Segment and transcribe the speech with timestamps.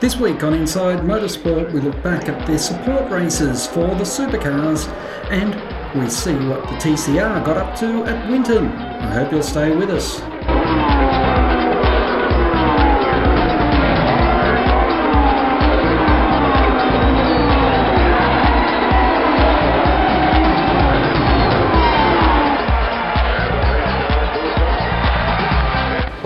[0.00, 4.86] This week on Inside Motorsport, we look back at the support races for the supercars
[5.28, 5.56] and
[6.00, 8.68] we see what the TCR got up to at Winton.
[8.68, 10.20] I hope you'll stay with us.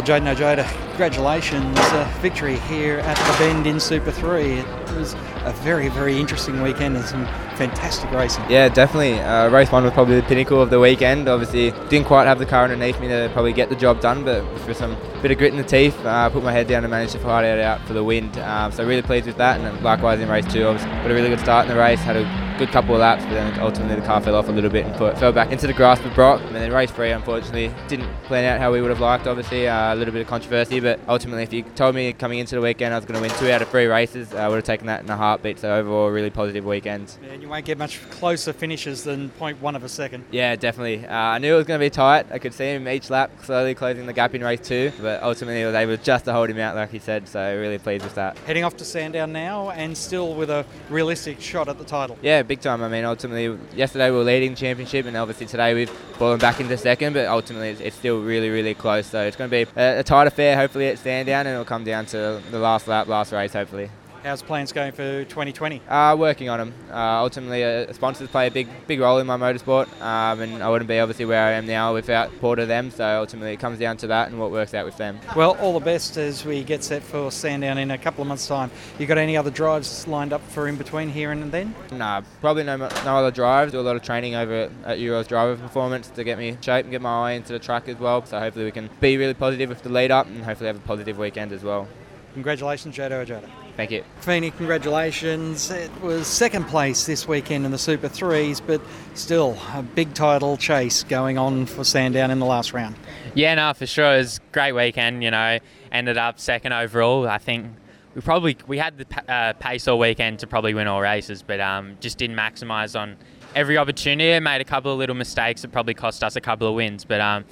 [0.00, 1.76] Well, Jaden Ojeda, congratulations.
[1.78, 4.60] Uh, victory here at the Bend in Super 3.
[4.60, 4.66] It
[4.96, 5.12] was
[5.44, 7.26] a very, very interesting weekend and some
[7.56, 8.42] fantastic racing.
[8.48, 9.20] Yeah, definitely.
[9.20, 11.28] Uh, race one was probably the pinnacle of the weekend.
[11.28, 14.42] Obviously, didn't quite have the car underneath me to probably get the job done, but
[14.60, 16.82] for some bit of grit in the teeth, uh, I uh, put my head down
[16.82, 18.30] and managed to fight it out for the win.
[18.38, 21.28] Um, so really pleased with that, and likewise in race two, obviously, got a really
[21.28, 24.06] good start in the race, had a good couple of laps, but then ultimately the
[24.06, 26.42] car fell off a little bit and put, fell back into the grasp of Brock.
[26.42, 29.26] And then race three, unfortunately, didn't plan out how we would have liked.
[29.26, 32.54] Obviously, uh, a little bit of controversy, but ultimately, if you told me coming into
[32.56, 34.64] the weekend I was going to win two out of three races, I would have
[34.64, 35.58] taken that in a heartbeat.
[35.58, 37.16] So overall, really positive weekend.
[37.22, 40.26] Yeah, and you won't get much closer finishes than 0.1 of a second.
[40.30, 41.06] Yeah, definitely.
[41.06, 42.26] Uh, I knew it was going to be tight.
[42.30, 45.62] I could see him each lap slowly closing the gap in race two, but ultimately,
[45.62, 47.26] I was able just to hold him out, like he said.
[47.26, 48.36] So really pleased with that.
[48.40, 52.18] Heading off to Sandown now, and still with a realistic shot at the title.
[52.20, 52.82] Yeah, big time.
[52.82, 56.58] I mean, ultimately yesterday we were leading the championship, and obviously today we've fallen back
[56.58, 57.12] into second.
[57.12, 59.06] But ultimately, it's, it's still really, really close.
[59.06, 60.56] So it's going to be a, a tight affair.
[60.56, 63.52] Hopefully, it's at Sandown, and it'll come down to the last lap, last race.
[63.52, 63.88] Hopefully.
[64.22, 65.80] How's plans going for 2020?
[65.88, 66.74] Uh, working on them.
[66.90, 70.68] Uh, ultimately, uh, sponsors play a big big role in my motorsport, um, and I
[70.68, 72.90] wouldn't be obviously where I am now without Porter them.
[72.90, 75.18] So ultimately, it comes down to that and what works out with them.
[75.34, 78.46] Well, all the best as we get set for Sandown in a couple of months'
[78.46, 78.70] time.
[78.98, 81.74] You got any other drives lined up for in between here and then?
[81.90, 83.72] Nah, probably no no other drives.
[83.72, 86.90] Do a lot of training over at Euros Driver Performance to get me shape and
[86.90, 88.22] get my eye into the track as well.
[88.26, 90.80] So hopefully we can be really positive with the lead up and hopefully have a
[90.80, 91.88] positive weekend as well.
[92.34, 93.48] Congratulations, Jaden Ojeda.
[93.76, 94.04] Thank you.
[94.20, 95.70] Feeney, congratulations.
[95.70, 98.80] It was second place this weekend in the Super Threes, but
[99.14, 102.96] still a big title chase going on for Sandown in the last round.
[103.34, 104.14] Yeah, no, for sure.
[104.14, 105.58] It was a great weekend, you know.
[105.92, 107.26] Ended up second overall.
[107.26, 107.68] I think
[108.14, 111.60] we probably we had the uh, pace all weekend to probably win all races, but
[111.60, 113.16] um, just didn't maximise on
[113.54, 114.38] every opportunity.
[114.40, 117.20] Made a couple of little mistakes that probably cost us a couple of wins, but
[117.20, 117.44] um,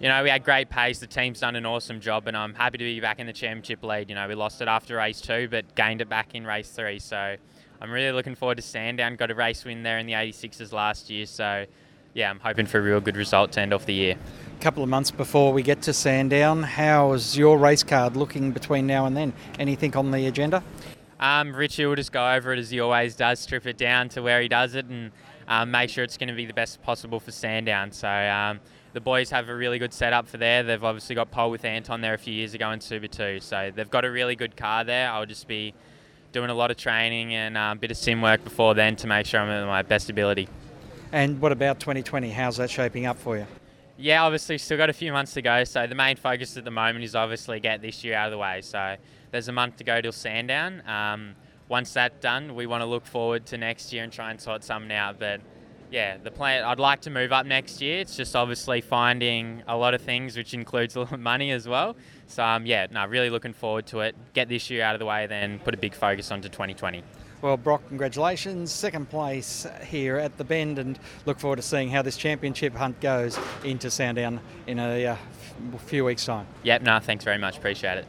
[0.00, 0.98] you know, we had great pace.
[1.00, 3.82] The team's done an awesome job, and I'm happy to be back in the championship
[3.82, 4.08] lead.
[4.08, 7.00] You know, we lost it after race two, but gained it back in race three.
[7.00, 7.36] So
[7.80, 9.16] I'm really looking forward to Sandown.
[9.16, 11.26] Got a race win there in the 86s last year.
[11.26, 11.66] So
[12.14, 14.16] yeah, I'm hoping for a real good result to end off the year.
[14.56, 18.52] A couple of months before we get to Sandown, how is your race card looking
[18.52, 19.32] between now and then?
[19.58, 20.62] Anything on the agenda?
[21.18, 24.22] Um, Richie will just go over it as he always does, strip it down to
[24.22, 25.10] where he does it, and
[25.48, 27.90] um, make sure it's going to be the best possible for Sandown.
[27.90, 28.08] So.
[28.08, 28.60] Um,
[28.92, 30.62] the boys have a really good setup for there.
[30.62, 33.70] They've obviously got pole with Anton there a few years ago in Super 2, so
[33.74, 35.10] they've got a really good car there.
[35.10, 35.74] I'll just be
[36.32, 39.06] doing a lot of training and uh, a bit of sim work before then to
[39.06, 40.48] make sure I'm at my best ability.
[41.12, 42.30] And what about 2020?
[42.30, 43.46] How's that shaping up for you?
[43.96, 45.64] Yeah, obviously still got a few months to go.
[45.64, 48.38] So the main focus at the moment is obviously get this year out of the
[48.38, 48.60] way.
[48.62, 48.96] So
[49.30, 50.86] there's a month to go till Sandown.
[50.86, 51.34] Um,
[51.68, 54.62] once that's done, we want to look forward to next year and try and sort
[54.64, 55.18] something out.
[55.18, 55.40] But
[55.90, 56.64] yeah, the plan.
[56.64, 58.00] I'd like to move up next year.
[58.00, 61.66] It's just obviously finding a lot of things, which includes a lot of money as
[61.66, 61.96] well.
[62.26, 64.14] So um, yeah, no, really looking forward to it.
[64.34, 67.02] Get this year out of the way, then put a big focus onto 2020.
[67.40, 68.72] Well, Brock, congratulations.
[68.72, 73.00] Second place here at the Bend, and look forward to seeing how this championship hunt
[73.00, 75.16] goes into Sandown in a uh,
[75.86, 76.46] few weeks' time.
[76.64, 77.56] Yep, no, thanks very much.
[77.56, 78.06] Appreciate it.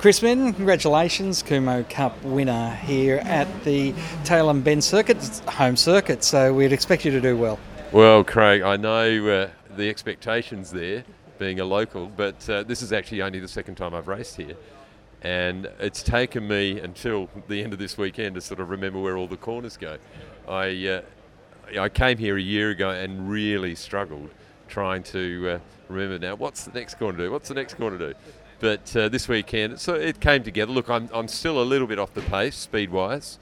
[0.00, 3.92] Chris Min, congratulations, Kumho Cup winner here at the
[4.24, 7.58] Tailem and Bend circuit, home circuit, so we'd expect you to do well.
[7.92, 11.04] Well, Craig, I know uh, the expectations there,
[11.38, 14.56] being a local, but uh, this is actually only the second time I've raced here.
[15.20, 19.18] And it's taken me until the end of this weekend to sort of remember where
[19.18, 19.98] all the corners go.
[20.48, 21.02] I,
[21.76, 24.30] uh, I came here a year ago and really struggled
[24.66, 27.30] trying to uh, remember now what's the next corner to do?
[27.30, 28.18] What's the next corner to do?
[28.60, 30.70] But uh, this weekend, so it came together.
[30.70, 33.38] Look, I'm, I'm still a little bit off the pace speed wise,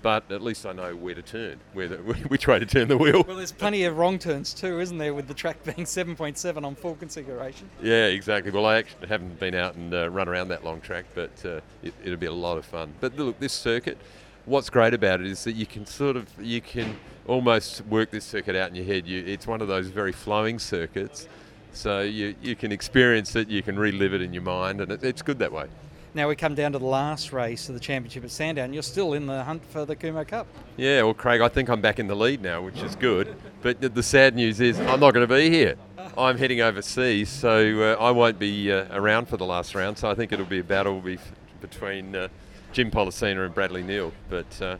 [0.00, 1.96] but at least I know where to turn, where the,
[2.28, 3.22] which way to turn the wheel.
[3.26, 6.74] Well, there's plenty of wrong turns too, isn't there, with the track being 7.7 on
[6.74, 7.68] full configuration?
[7.82, 8.50] Yeah, exactly.
[8.50, 11.60] Well, I actually haven't been out and uh, run around that long track, but uh,
[11.82, 12.94] it, it'll be a lot of fun.
[13.00, 13.98] But look, this circuit,
[14.46, 16.96] what's great about it is that you can sort of you can
[17.26, 19.06] almost work this circuit out in your head.
[19.06, 21.28] You, it's one of those very flowing circuits
[21.72, 25.02] so you, you can experience it, you can relive it in your mind, and it,
[25.02, 25.66] it's good that way.
[26.14, 28.74] Now we come down to the last race of the championship at Sandown.
[28.74, 30.46] You're still in the hunt for the Kumho Cup.
[30.76, 33.34] Yeah, well, Craig, I think I'm back in the lead now, which is good.
[33.62, 35.76] But the sad news is I'm not going to be here.
[36.18, 39.96] I'm heading overseas, so uh, I won't be uh, around for the last round.
[39.96, 41.18] So I think it'll be a battle be
[41.62, 42.28] between uh,
[42.72, 44.12] Jim Pollicina and Bradley Neal.
[44.28, 44.76] But uh,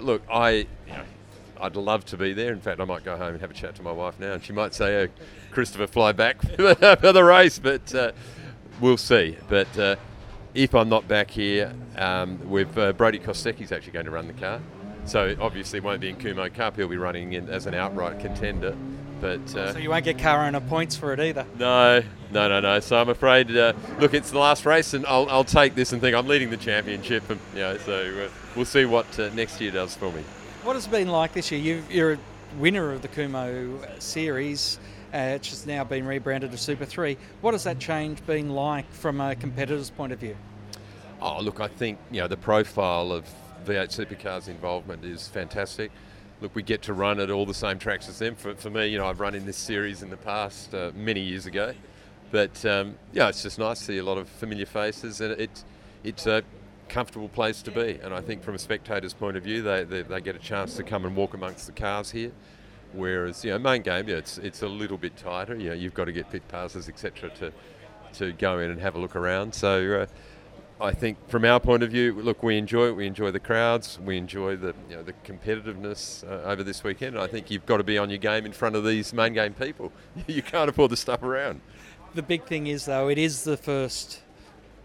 [0.00, 1.04] look, I, you know,
[1.62, 2.52] I'd love to be there.
[2.52, 4.44] In fact, I might go home and have a chat to my wife now, and
[4.44, 5.08] she might say, oh,
[5.52, 8.12] "Christopher, fly back for the race." But uh,
[8.80, 9.36] we'll see.
[9.48, 9.96] But uh,
[10.54, 14.32] if I'm not back here, um, with uh, Brodie Kostecki's actually going to run the
[14.34, 14.60] car.
[15.04, 16.76] So obviously won't be in Kumho Cup.
[16.76, 18.76] He'll be running in as an outright contender.
[19.20, 21.46] But uh, so you won't get car owner points for it either.
[21.56, 22.02] No,
[22.32, 22.80] no, no, no.
[22.80, 23.56] So I'm afraid.
[23.56, 26.50] Uh, look, it's the last race, and I'll, I'll take this and think I'm leading
[26.50, 30.10] the championship, and you know, so uh, we'll see what uh, next year does for
[30.10, 30.22] me.
[30.64, 31.82] What has it been like this year?
[31.88, 32.18] you are a
[32.58, 34.80] winner of the Kumho series.
[35.12, 37.18] Uh, it's just now been rebranded as Super 3.
[37.42, 40.36] What has that change been like from a competitor's point of view?
[41.20, 43.26] Oh, look, I think you know the profile of
[43.66, 45.92] V8 Supercars involvement is fantastic.
[46.40, 48.34] Look, we get to run at all the same tracks as them.
[48.34, 51.20] For, for me, you know, I've run in this series in the past uh, many
[51.20, 51.74] years ago,
[52.30, 55.64] but um, yeah, it's just nice to see a lot of familiar faces, and it's
[56.02, 56.42] it's a
[56.88, 57.98] comfortable place to be.
[58.02, 60.76] And I think from a spectator's point of view, they, they, they get a chance
[60.76, 62.32] to come and walk amongst the cars here.
[62.92, 65.56] Whereas, you know, main game, yeah, it's it's a little bit tighter.
[65.56, 67.52] You know, you've got to get pit passes, etc., to
[68.14, 69.54] to go in and have a look around.
[69.54, 70.02] So.
[70.02, 70.06] Uh,
[70.80, 72.96] I think from our point of view, look, we enjoy it.
[72.96, 74.00] We enjoy the crowds.
[74.00, 77.14] We enjoy the you know, the competitiveness uh, over this weekend.
[77.14, 79.32] And I think you've got to be on your game in front of these main
[79.32, 79.92] game people.
[80.26, 81.60] you can't afford to stuff around.
[82.16, 84.22] The big thing is, though, it is the first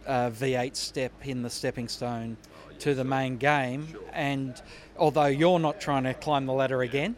[0.05, 2.37] uh, V8 step in the stepping stone
[2.79, 3.87] to the main game.
[4.13, 4.61] And
[4.97, 7.15] although you're not trying to climb the ladder again,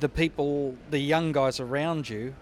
[0.00, 2.34] the people, the young guys around you,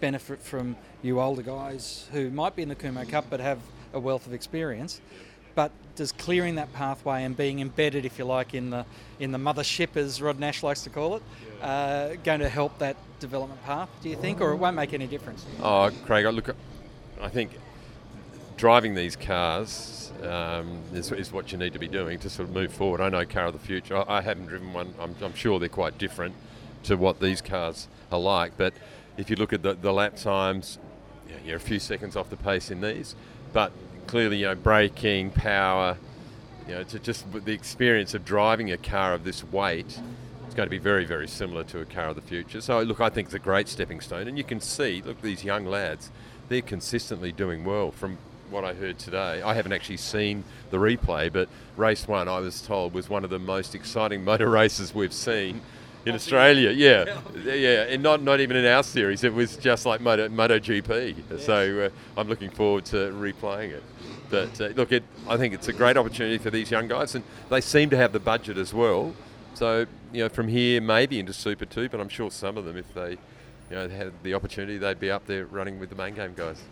[0.00, 3.58] benefit from you older guys who might be in the Kumho Cup but have
[3.92, 5.00] a wealth of experience.
[5.54, 8.84] But does clearing that pathway and being embedded, if you like, in the
[9.20, 11.22] in the mothership, as Rod Nash likes to call it,
[11.62, 13.88] uh, going to help that development path?
[14.02, 15.46] Do you think, or it won't make any difference?
[15.62, 16.56] Oh, Craig, look,
[17.20, 17.52] I think
[18.56, 22.54] driving these cars um, is, is, what you need to be doing to sort of
[22.54, 23.00] move forward.
[23.00, 23.96] I know car of the future.
[23.96, 24.92] I, I haven't driven one.
[25.00, 26.34] I'm, I'm, sure they're quite different
[26.84, 28.56] to what these cars are like.
[28.56, 28.74] But
[29.16, 30.78] if you look at the, the lap times,
[31.28, 33.14] yeah, you're a few seconds off the pace in these.
[33.52, 33.72] But
[34.06, 35.96] clearly, you know, braking, power,
[36.68, 39.98] you know, to just the experience of driving a car of this weight
[40.54, 42.60] it's going to be very, very similar to a car of the future.
[42.60, 44.28] So, look, I think it's a great stepping stone.
[44.28, 46.12] And you can see, look, these young lads,
[46.48, 48.18] they're consistently doing well from
[48.50, 49.42] what I heard today.
[49.42, 53.30] I haven't actually seen the replay, but race one, I was told, was one of
[53.30, 55.60] the most exciting motor races we've seen
[56.06, 56.70] in Australia.
[56.70, 59.24] Yeah, yeah, and not not even in our series.
[59.24, 61.16] It was just like Moto, MotoGP.
[61.30, 61.46] Yes.
[61.46, 63.82] So uh, I'm looking forward to replaying it.
[64.30, 67.24] But uh, look, it, I think it's a great opportunity for these young guys, and
[67.50, 69.14] they seem to have the budget as well.
[69.54, 72.76] So you know, from here maybe into Super Two, but I'm sure some of them,
[72.76, 73.10] if they
[73.70, 76.62] you know had the opportunity, they'd be up there running with the main game guys.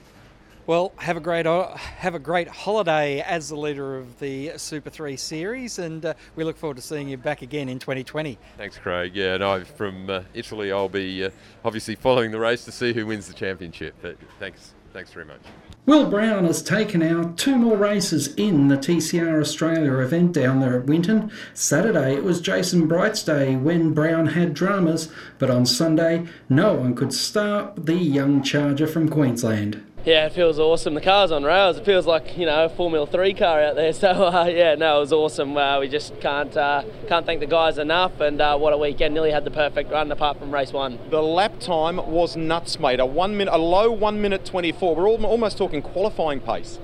[0.64, 4.90] Well, have a great uh, have a great holiday as the leader of the Super
[4.90, 8.38] Three series, and uh, we look forward to seeing you back again in 2020.
[8.58, 9.16] Thanks, Craig.
[9.16, 11.30] Yeah, and no, from uh, Italy, I'll be uh,
[11.64, 13.96] obviously following the race to see who wins the championship.
[14.00, 15.40] But thanks, thanks very much.
[15.84, 20.78] Will Brown has taken out two more races in the TCR Australia event down there
[20.78, 21.32] at Winton.
[21.54, 25.08] Saturday it was Jason Bright's day when Brown had dramas,
[25.40, 29.84] but on Sunday no one could stop the young charger from Queensland.
[30.04, 30.94] Yeah, it feels awesome.
[30.94, 31.76] The car's on rails.
[31.76, 33.92] It feels like you know a Formula Three car out there.
[34.02, 35.56] So uh, yeah, no, it was awesome.
[35.56, 38.20] Uh, we just can't uh, can't thank the guys enough.
[38.20, 39.14] And uh, what a weekend!
[39.14, 40.98] Nearly had the perfect run apart from race one.
[41.10, 42.98] The lap time was nuts, mate.
[42.98, 44.96] A one minute, a low one minute twenty four.
[44.96, 46.80] We're almost talking qualifying pace.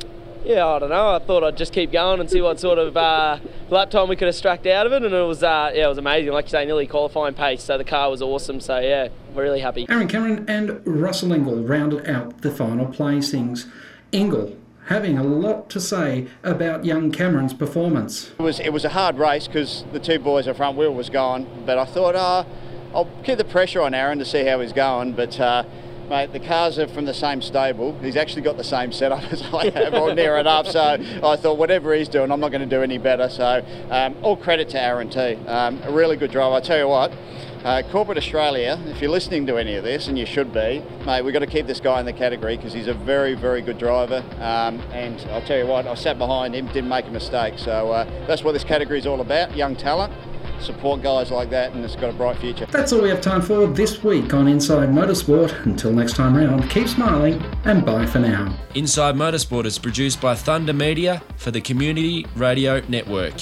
[0.48, 1.10] Yeah, I don't know.
[1.10, 3.38] I thought I'd just keep going and see what sort of uh,
[3.68, 5.98] lap time we could extract out of it, and it was uh, yeah, it was
[5.98, 6.32] amazing.
[6.32, 7.62] Like you say, nearly qualifying pace.
[7.62, 8.58] So the car was awesome.
[8.58, 9.84] So yeah, we're really happy.
[9.90, 13.66] Aaron Cameron and Russell Ingall rounded out the final placings.
[14.10, 18.30] Ingall having a lot to say about young Cameron's performance.
[18.38, 21.10] It was it was a hard race because the two boys at front wheel was
[21.10, 22.44] gone, but I thought, uh,
[22.94, 25.38] I'll keep the pressure on Aaron to see how he's going, but.
[26.08, 27.92] Mate, the cars are from the same stable.
[28.00, 30.66] He's actually got the same setup as I have, or near enough.
[30.66, 33.28] So I thought, whatever he's doing, I'm not going to do any better.
[33.28, 35.38] So um, all credit to Aaron too.
[35.46, 36.54] Um, a really good driver.
[36.54, 37.12] I tell you what,
[37.62, 41.22] uh, Corporate Australia, if you're listening to any of this, and you should be, mate,
[41.22, 43.76] we've got to keep this guy in the category because he's a very, very good
[43.76, 44.24] driver.
[44.36, 47.58] Um, and I'll tell you what, I sat behind him, didn't make a mistake.
[47.58, 50.14] So uh, that's what this category is all about young talent
[50.60, 52.66] support guys like that, and it's got a bright future.
[52.66, 55.66] That's all we have time for this week on Inside Motorsport.
[55.66, 58.56] Until next time round, keep smiling and bye for now.
[58.74, 63.34] Inside Motorsport is produced by Thunder Media for the Community Radio Network.